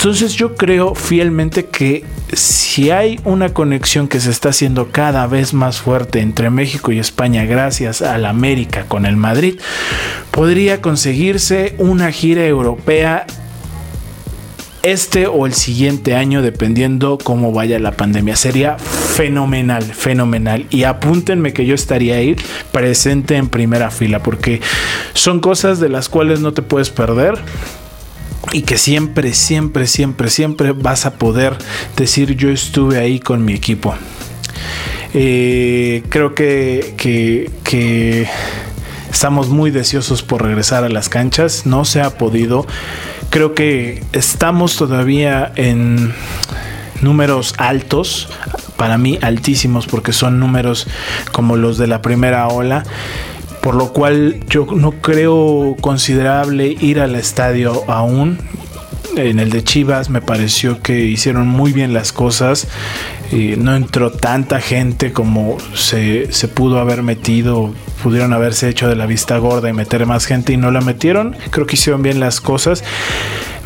Entonces 0.00 0.32
yo 0.32 0.54
creo 0.54 0.94
fielmente 0.94 1.66
que 1.66 2.06
si 2.32 2.90
hay 2.90 3.20
una 3.24 3.52
conexión 3.52 4.08
que 4.08 4.18
se 4.18 4.30
está 4.30 4.48
haciendo 4.48 4.90
cada 4.90 5.26
vez 5.26 5.52
más 5.52 5.82
fuerte 5.82 6.20
entre 6.20 6.48
México 6.48 6.90
y 6.90 6.98
España 6.98 7.44
gracias 7.44 8.00
a 8.00 8.16
la 8.16 8.30
América 8.30 8.86
con 8.88 9.04
el 9.04 9.18
Madrid, 9.18 9.60
podría 10.30 10.80
conseguirse 10.80 11.74
una 11.76 12.12
gira 12.12 12.46
europea 12.46 13.26
este 14.82 15.26
o 15.26 15.44
el 15.44 15.52
siguiente 15.52 16.14
año, 16.14 16.40
dependiendo 16.40 17.18
cómo 17.22 17.52
vaya 17.52 17.78
la 17.78 17.92
pandemia. 17.92 18.36
Sería 18.36 18.78
fenomenal, 18.78 19.82
fenomenal. 19.82 20.64
Y 20.70 20.84
apúntenme 20.84 21.52
que 21.52 21.66
yo 21.66 21.74
estaría 21.74 22.14
ahí 22.14 22.36
presente 22.72 23.36
en 23.36 23.50
primera 23.50 23.90
fila, 23.90 24.22
porque 24.22 24.62
son 25.12 25.40
cosas 25.40 25.78
de 25.78 25.90
las 25.90 26.08
cuales 26.08 26.40
no 26.40 26.54
te 26.54 26.62
puedes 26.62 26.88
perder. 26.88 27.34
Y 28.52 28.62
que 28.62 28.78
siempre, 28.78 29.32
siempre, 29.32 29.86
siempre, 29.86 30.28
siempre 30.28 30.72
vas 30.72 31.06
a 31.06 31.14
poder 31.14 31.56
decir 31.96 32.36
yo 32.36 32.50
estuve 32.50 32.98
ahí 32.98 33.20
con 33.20 33.44
mi 33.44 33.54
equipo. 33.54 33.94
Eh, 35.14 36.02
creo 36.08 36.34
que, 36.34 36.94
que, 36.96 37.50
que 37.64 38.28
estamos 39.10 39.48
muy 39.48 39.70
deseosos 39.70 40.22
por 40.22 40.42
regresar 40.42 40.84
a 40.84 40.88
las 40.88 41.08
canchas. 41.08 41.66
No 41.66 41.84
se 41.84 42.00
ha 42.00 42.10
podido 42.18 42.66
creo 43.30 43.54
que 43.54 44.02
estamos 44.12 44.76
todavía 44.76 45.52
en 45.54 46.12
números 47.00 47.54
altos, 47.56 48.28
para 48.76 48.98
mí 48.98 49.18
altísimos 49.22 49.86
porque 49.86 50.12
son 50.12 50.38
números 50.38 50.86
como 51.32 51.56
los 51.56 51.78
de 51.78 51.86
la 51.86 52.02
primera 52.02 52.48
ola. 52.48 52.82
Por 53.62 53.74
lo 53.74 53.92
cual 53.92 54.40
yo 54.48 54.66
no 54.74 54.92
creo 54.92 55.76
considerable 55.80 56.76
ir 56.80 57.00
al 57.00 57.14
estadio 57.14 57.84
aún. 57.88 58.38
En 59.16 59.40
el 59.40 59.50
de 59.50 59.64
Chivas 59.64 60.08
me 60.08 60.22
pareció 60.22 60.80
que 60.80 61.04
hicieron 61.04 61.46
muy 61.46 61.72
bien 61.72 61.92
las 61.92 62.12
cosas. 62.12 62.68
Eh, 63.32 63.56
no 63.58 63.74
entró 63.76 64.10
tanta 64.12 64.60
gente 64.60 65.12
como 65.12 65.58
se, 65.74 66.32
se 66.32 66.48
pudo 66.48 66.80
haber 66.80 67.02
metido 67.02 67.72
pudieron 68.02 68.32
haberse 68.32 68.68
hecho 68.68 68.88
de 68.88 68.96
la 68.96 69.06
vista 69.06 69.36
gorda 69.38 69.68
y 69.68 69.72
meter 69.72 70.06
más 70.06 70.26
gente 70.26 70.52
y 70.52 70.56
no 70.56 70.70
la 70.70 70.80
metieron. 70.80 71.36
Creo 71.50 71.66
que 71.66 71.76
hicieron 71.76 72.02
bien 72.02 72.18
las 72.20 72.40
cosas. 72.40 72.82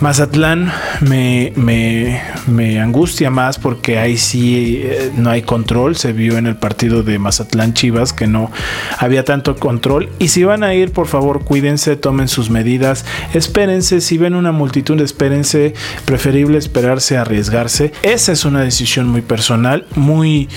Mazatlán 0.00 0.72
me, 1.00 1.52
me, 1.56 2.20
me 2.46 2.80
angustia 2.80 3.30
más 3.30 3.58
porque 3.58 3.98
ahí 3.98 4.16
sí 4.16 4.80
eh, 4.82 5.12
no 5.16 5.30
hay 5.30 5.42
control. 5.42 5.96
Se 5.96 6.12
vio 6.12 6.36
en 6.36 6.46
el 6.46 6.56
partido 6.56 7.02
de 7.02 7.18
Mazatlán 7.18 7.74
Chivas 7.74 8.12
que 8.12 8.26
no 8.26 8.50
había 8.98 9.24
tanto 9.24 9.56
control. 9.56 10.10
Y 10.18 10.28
si 10.28 10.44
van 10.44 10.62
a 10.64 10.74
ir, 10.74 10.92
por 10.92 11.06
favor, 11.06 11.44
cuídense, 11.44 11.96
tomen 11.96 12.28
sus 12.28 12.50
medidas, 12.50 13.04
espérense. 13.32 14.00
Si 14.00 14.18
ven 14.18 14.34
una 14.34 14.52
multitud, 14.52 15.00
espérense. 15.00 15.74
Preferible 16.04 16.58
esperarse 16.58 17.16
arriesgarse. 17.16 17.92
Esa 18.02 18.32
es 18.32 18.44
una 18.44 18.60
decisión 18.60 19.08
muy 19.08 19.22
personal, 19.22 19.86
muy, 19.94 20.48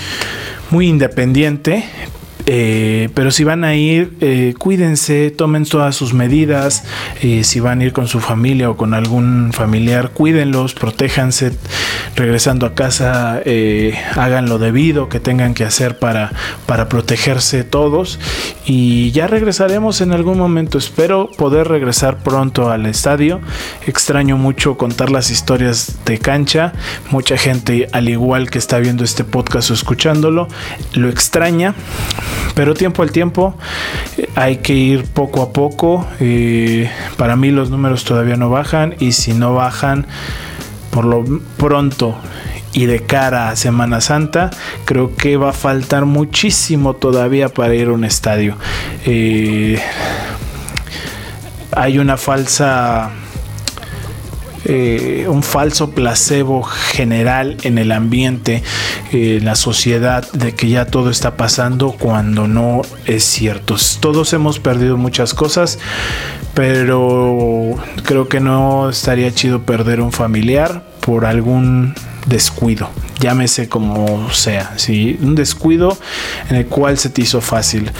muy 0.70 0.88
independiente 0.88 1.84
eh, 2.50 3.10
pero 3.12 3.30
si 3.30 3.44
van 3.44 3.62
a 3.62 3.74
ir, 3.74 4.16
eh, 4.22 4.54
cuídense, 4.56 5.30
tomen 5.30 5.66
todas 5.66 5.94
sus 5.94 6.14
medidas. 6.14 6.82
Eh, 7.20 7.44
si 7.44 7.60
van 7.60 7.82
a 7.82 7.84
ir 7.84 7.92
con 7.92 8.08
su 8.08 8.20
familia 8.20 8.70
o 8.70 8.76
con 8.78 8.94
algún 8.94 9.50
familiar, 9.52 10.12
cuídenlos, 10.12 10.72
protéjanse. 10.72 11.52
Regresando 12.16 12.64
a 12.64 12.74
casa, 12.74 13.42
hagan 14.16 14.48
lo 14.48 14.58
debido 14.58 15.08
que 15.08 15.20
tengan 15.20 15.52
que 15.52 15.64
hacer 15.64 15.98
para, 15.98 16.32
para 16.64 16.88
protegerse 16.88 17.64
todos. 17.64 18.18
Y 18.64 19.10
ya 19.12 19.26
regresaremos 19.26 20.00
en 20.00 20.12
algún 20.12 20.38
momento. 20.38 20.78
Espero 20.78 21.28
poder 21.36 21.68
regresar 21.68 22.22
pronto 22.22 22.70
al 22.70 22.86
estadio. 22.86 23.40
Extraño 23.86 24.38
mucho 24.38 24.78
contar 24.78 25.10
las 25.10 25.30
historias 25.30 25.98
de 26.06 26.18
cancha. 26.18 26.72
Mucha 27.10 27.36
gente, 27.36 27.88
al 27.92 28.08
igual 28.08 28.50
que 28.50 28.58
está 28.58 28.78
viendo 28.78 29.04
este 29.04 29.22
podcast 29.22 29.70
o 29.70 29.74
escuchándolo, 29.74 30.48
lo 30.94 31.10
extraña 31.10 31.74
pero 32.54 32.74
tiempo 32.74 33.02
al 33.02 33.12
tiempo 33.12 33.54
eh, 34.16 34.28
hay 34.34 34.56
que 34.58 34.74
ir 34.74 35.04
poco 35.04 35.42
a 35.42 35.52
poco. 35.52 36.06
Eh, 36.20 36.90
para 37.16 37.36
mí 37.36 37.50
los 37.50 37.70
números 37.70 38.04
todavía 38.04 38.36
no 38.36 38.50
bajan 38.50 38.94
y 38.98 39.12
si 39.12 39.32
no 39.32 39.54
bajan 39.54 40.06
por 40.90 41.04
lo 41.04 41.24
pronto 41.56 42.16
y 42.72 42.86
de 42.86 43.00
cara 43.00 43.48
a 43.48 43.56
Semana 43.56 44.00
Santa, 44.00 44.50
creo 44.84 45.16
que 45.16 45.36
va 45.36 45.50
a 45.50 45.52
faltar 45.52 46.04
muchísimo 46.04 46.94
todavía 46.94 47.48
para 47.48 47.74
ir 47.74 47.88
a 47.88 47.92
un 47.92 48.04
estadio. 48.04 48.56
Eh, 49.06 49.80
hay 51.72 51.98
una 51.98 52.16
falsa 52.16 53.10
eh, 54.64 55.26
un 55.28 55.42
falso 55.42 55.90
placebo 55.90 56.62
general 56.62 57.56
en 57.62 57.78
el 57.78 57.92
ambiente, 57.92 58.62
en 59.12 59.44
la 59.44 59.54
sociedad, 59.54 60.30
de 60.32 60.54
que 60.54 60.68
ya 60.68 60.86
todo 60.86 61.10
está 61.10 61.36
pasando 61.36 61.92
cuando 61.92 62.48
no 62.48 62.82
es 63.06 63.24
cierto. 63.24 63.76
Todos 64.00 64.32
hemos 64.32 64.58
perdido 64.58 64.96
muchas 64.96 65.34
cosas, 65.34 65.78
pero 66.54 67.76
creo 68.04 68.28
que 68.28 68.40
no 68.40 68.90
estaría 68.90 69.32
chido 69.32 69.62
perder 69.62 70.00
un 70.00 70.12
familiar 70.12 70.82
por 71.00 71.24
algún 71.24 71.94
descuido, 72.28 72.90
llámese 73.20 73.68
como 73.68 74.30
sea, 74.32 74.74
¿sí? 74.76 75.18
un 75.22 75.34
descuido 75.34 75.96
en 76.50 76.56
el 76.56 76.66
cual 76.66 76.98
se 76.98 77.10
te 77.10 77.22
hizo 77.22 77.40
fácil. 77.40 77.90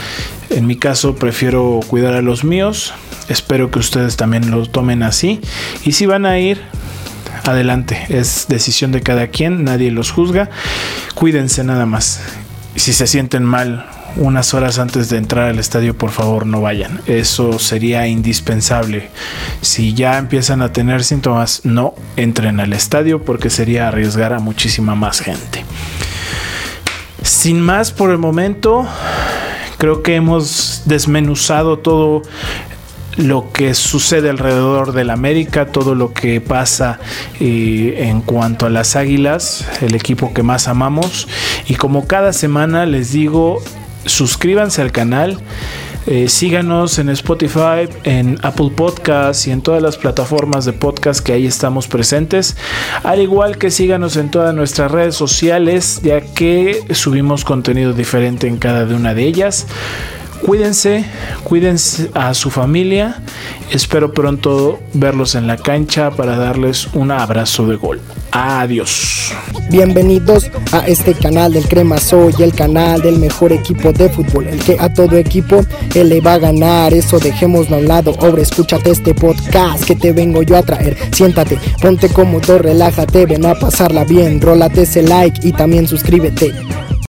En 0.50 0.66
mi 0.66 0.76
caso 0.76 1.16
prefiero 1.16 1.80
cuidar 1.86 2.14
a 2.14 2.22
los 2.22 2.44
míos, 2.44 2.94
espero 3.28 3.70
que 3.70 3.78
ustedes 3.78 4.16
también 4.16 4.50
lo 4.50 4.66
tomen 4.66 5.02
así 5.02 5.40
y 5.84 5.92
si 5.92 6.06
van 6.06 6.26
a 6.26 6.38
ir, 6.38 6.60
adelante, 7.44 8.06
es 8.08 8.46
decisión 8.48 8.92
de 8.92 9.02
cada 9.02 9.28
quien, 9.28 9.64
nadie 9.64 9.90
los 9.90 10.10
juzga, 10.10 10.50
cuídense 11.14 11.64
nada 11.64 11.86
más. 11.86 12.20
Si 12.76 12.92
se 12.92 13.06
sienten 13.06 13.44
mal 13.44 13.86
unas 14.16 14.55
horas 14.55 14.79
antes 14.79 15.09
de 15.09 15.18
entrar 15.18 15.49
al 15.49 15.59
estadio, 15.59 15.97
por 15.97 16.11
favor 16.11 16.47
no 16.47 16.61
vayan. 16.61 17.01
Eso 17.07 17.59
sería 17.59 18.07
indispensable. 18.07 19.11
Si 19.61 19.94
ya 19.94 20.18
empiezan 20.18 20.62
a 20.62 20.73
tener 20.73 21.05
síntomas, 21.05 21.62
no 21.64 21.94
entren 22.16 22.61
al 22.61 22.73
estadio 22.73 23.23
porque 23.23 23.51
sería 23.51 23.88
arriesgar 23.88 24.33
a 24.33 24.38
muchísima 24.38 24.94
más 24.94 25.21
gente. 25.21 25.64
Sin 27.23 27.61
más 27.61 27.92
por 27.92 28.11
el 28.11 28.18
momento, 28.18 28.87
creo 29.79 30.03
que 30.03 30.14
hemos 30.16 30.83
desmenuzado 30.87 31.79
todo 31.79 32.23
lo 33.18 33.53
que 33.53 33.75
sucede 33.75 34.31
alrededor 34.31 34.92
del 34.92 35.11
América, 35.11 35.66
todo 35.66 35.97
lo 35.97 36.12
que 36.12 36.40
pasa 36.40 37.01
eh, 37.40 38.07
en 38.09 38.23
cuanto 38.23 38.66
a 38.66 38.71
las 38.71 38.94
Águilas, 38.94 39.66
el 39.83 39.94
equipo 39.94 40.33
que 40.33 40.44
más 40.44 40.68
amamos. 40.68 41.27
Y 41.66 41.75
como 41.75 42.07
cada 42.07 42.33
semana 42.33 42.87
les 42.87 43.12
digo, 43.12 43.61
suscríbanse 44.09 44.83
al 44.83 44.92
canal. 44.92 45.38
Eh, 46.07 46.29
síganos 46.29 46.99
en 46.99 47.11
Spotify, 47.11 47.87
en 48.05 48.38
Apple 48.42 48.71
Podcasts 48.75 49.47
y 49.47 49.51
en 49.51 49.61
todas 49.61 49.83
las 49.83 49.99
plataformas 49.99 50.64
de 50.64 50.73
podcast 50.73 51.21
que 51.21 51.35
ahí 51.35 51.47
estamos 51.47 51.87
presentes. 51.87 52.57
Al 53.03 53.21
igual 53.21 53.59
que 53.59 53.71
síganos 53.71 54.16
en 54.16 54.31
todas 54.31 54.55
nuestras 54.55 54.90
redes 54.90 55.14
sociales, 55.14 56.01
ya 56.03 56.23
que 56.23 56.83
subimos 56.92 57.44
contenido 57.44 57.92
diferente 57.92 58.47
en 58.47 58.57
cada 58.57 58.85
una 58.94 59.12
de 59.12 59.25
ellas. 59.25 59.66
Cuídense, 60.42 61.05
cuídense 61.44 62.11
a 62.14 62.33
su 62.33 62.51
familia. 62.51 63.20
Espero 63.70 64.12
pronto 64.12 64.79
verlos 64.94 65.35
en 65.35 65.46
la 65.46 65.57
cancha 65.57 66.11
para 66.11 66.37
darles 66.37 66.88
un 66.94 67.11
abrazo 67.11 67.66
de 67.66 67.77
gol. 67.77 68.01
Adiós. 68.31 69.33
Bienvenidos 69.70 70.51
a 70.72 70.87
este 70.87 71.14
canal 71.14 71.53
del 71.53 71.66
Crema 71.66 71.98
Soy, 71.98 72.35
el 72.38 72.55
canal 72.55 73.03
del 73.03 73.18
mejor 73.18 73.53
equipo 73.53 73.92
de 73.92 74.09
fútbol, 74.09 74.46
el 74.46 74.59
que 74.61 74.77
a 74.79 74.92
todo 74.92 75.16
equipo 75.16 75.64
él 75.94 76.09
le 76.11 76.20
va 76.20 76.35
a 76.35 76.38
ganar. 76.38 76.94
Eso 76.94 77.18
dejémoslo 77.18 77.77
a 77.77 77.79
un 77.81 77.88
lado. 77.88 78.14
Ahora 78.20 78.42
escúchate 78.42 78.90
este 78.90 79.14
podcast 79.14 79.85
que 79.85 79.96
te 79.96 80.12
vengo 80.12 80.42
yo 80.42 80.57
a 80.57 80.62
traer. 80.62 80.96
Siéntate, 81.12 81.59
ponte 81.81 82.09
cómodo, 82.09 82.59
relájate, 82.59 83.27
ven 83.27 83.44
a 83.44 83.55
pasarla 83.55 84.05
bien. 84.05 84.40
Rólate 84.40 84.83
ese 84.83 85.03
like 85.03 85.46
y 85.46 85.53
también 85.53 85.87
suscríbete. 85.87 86.55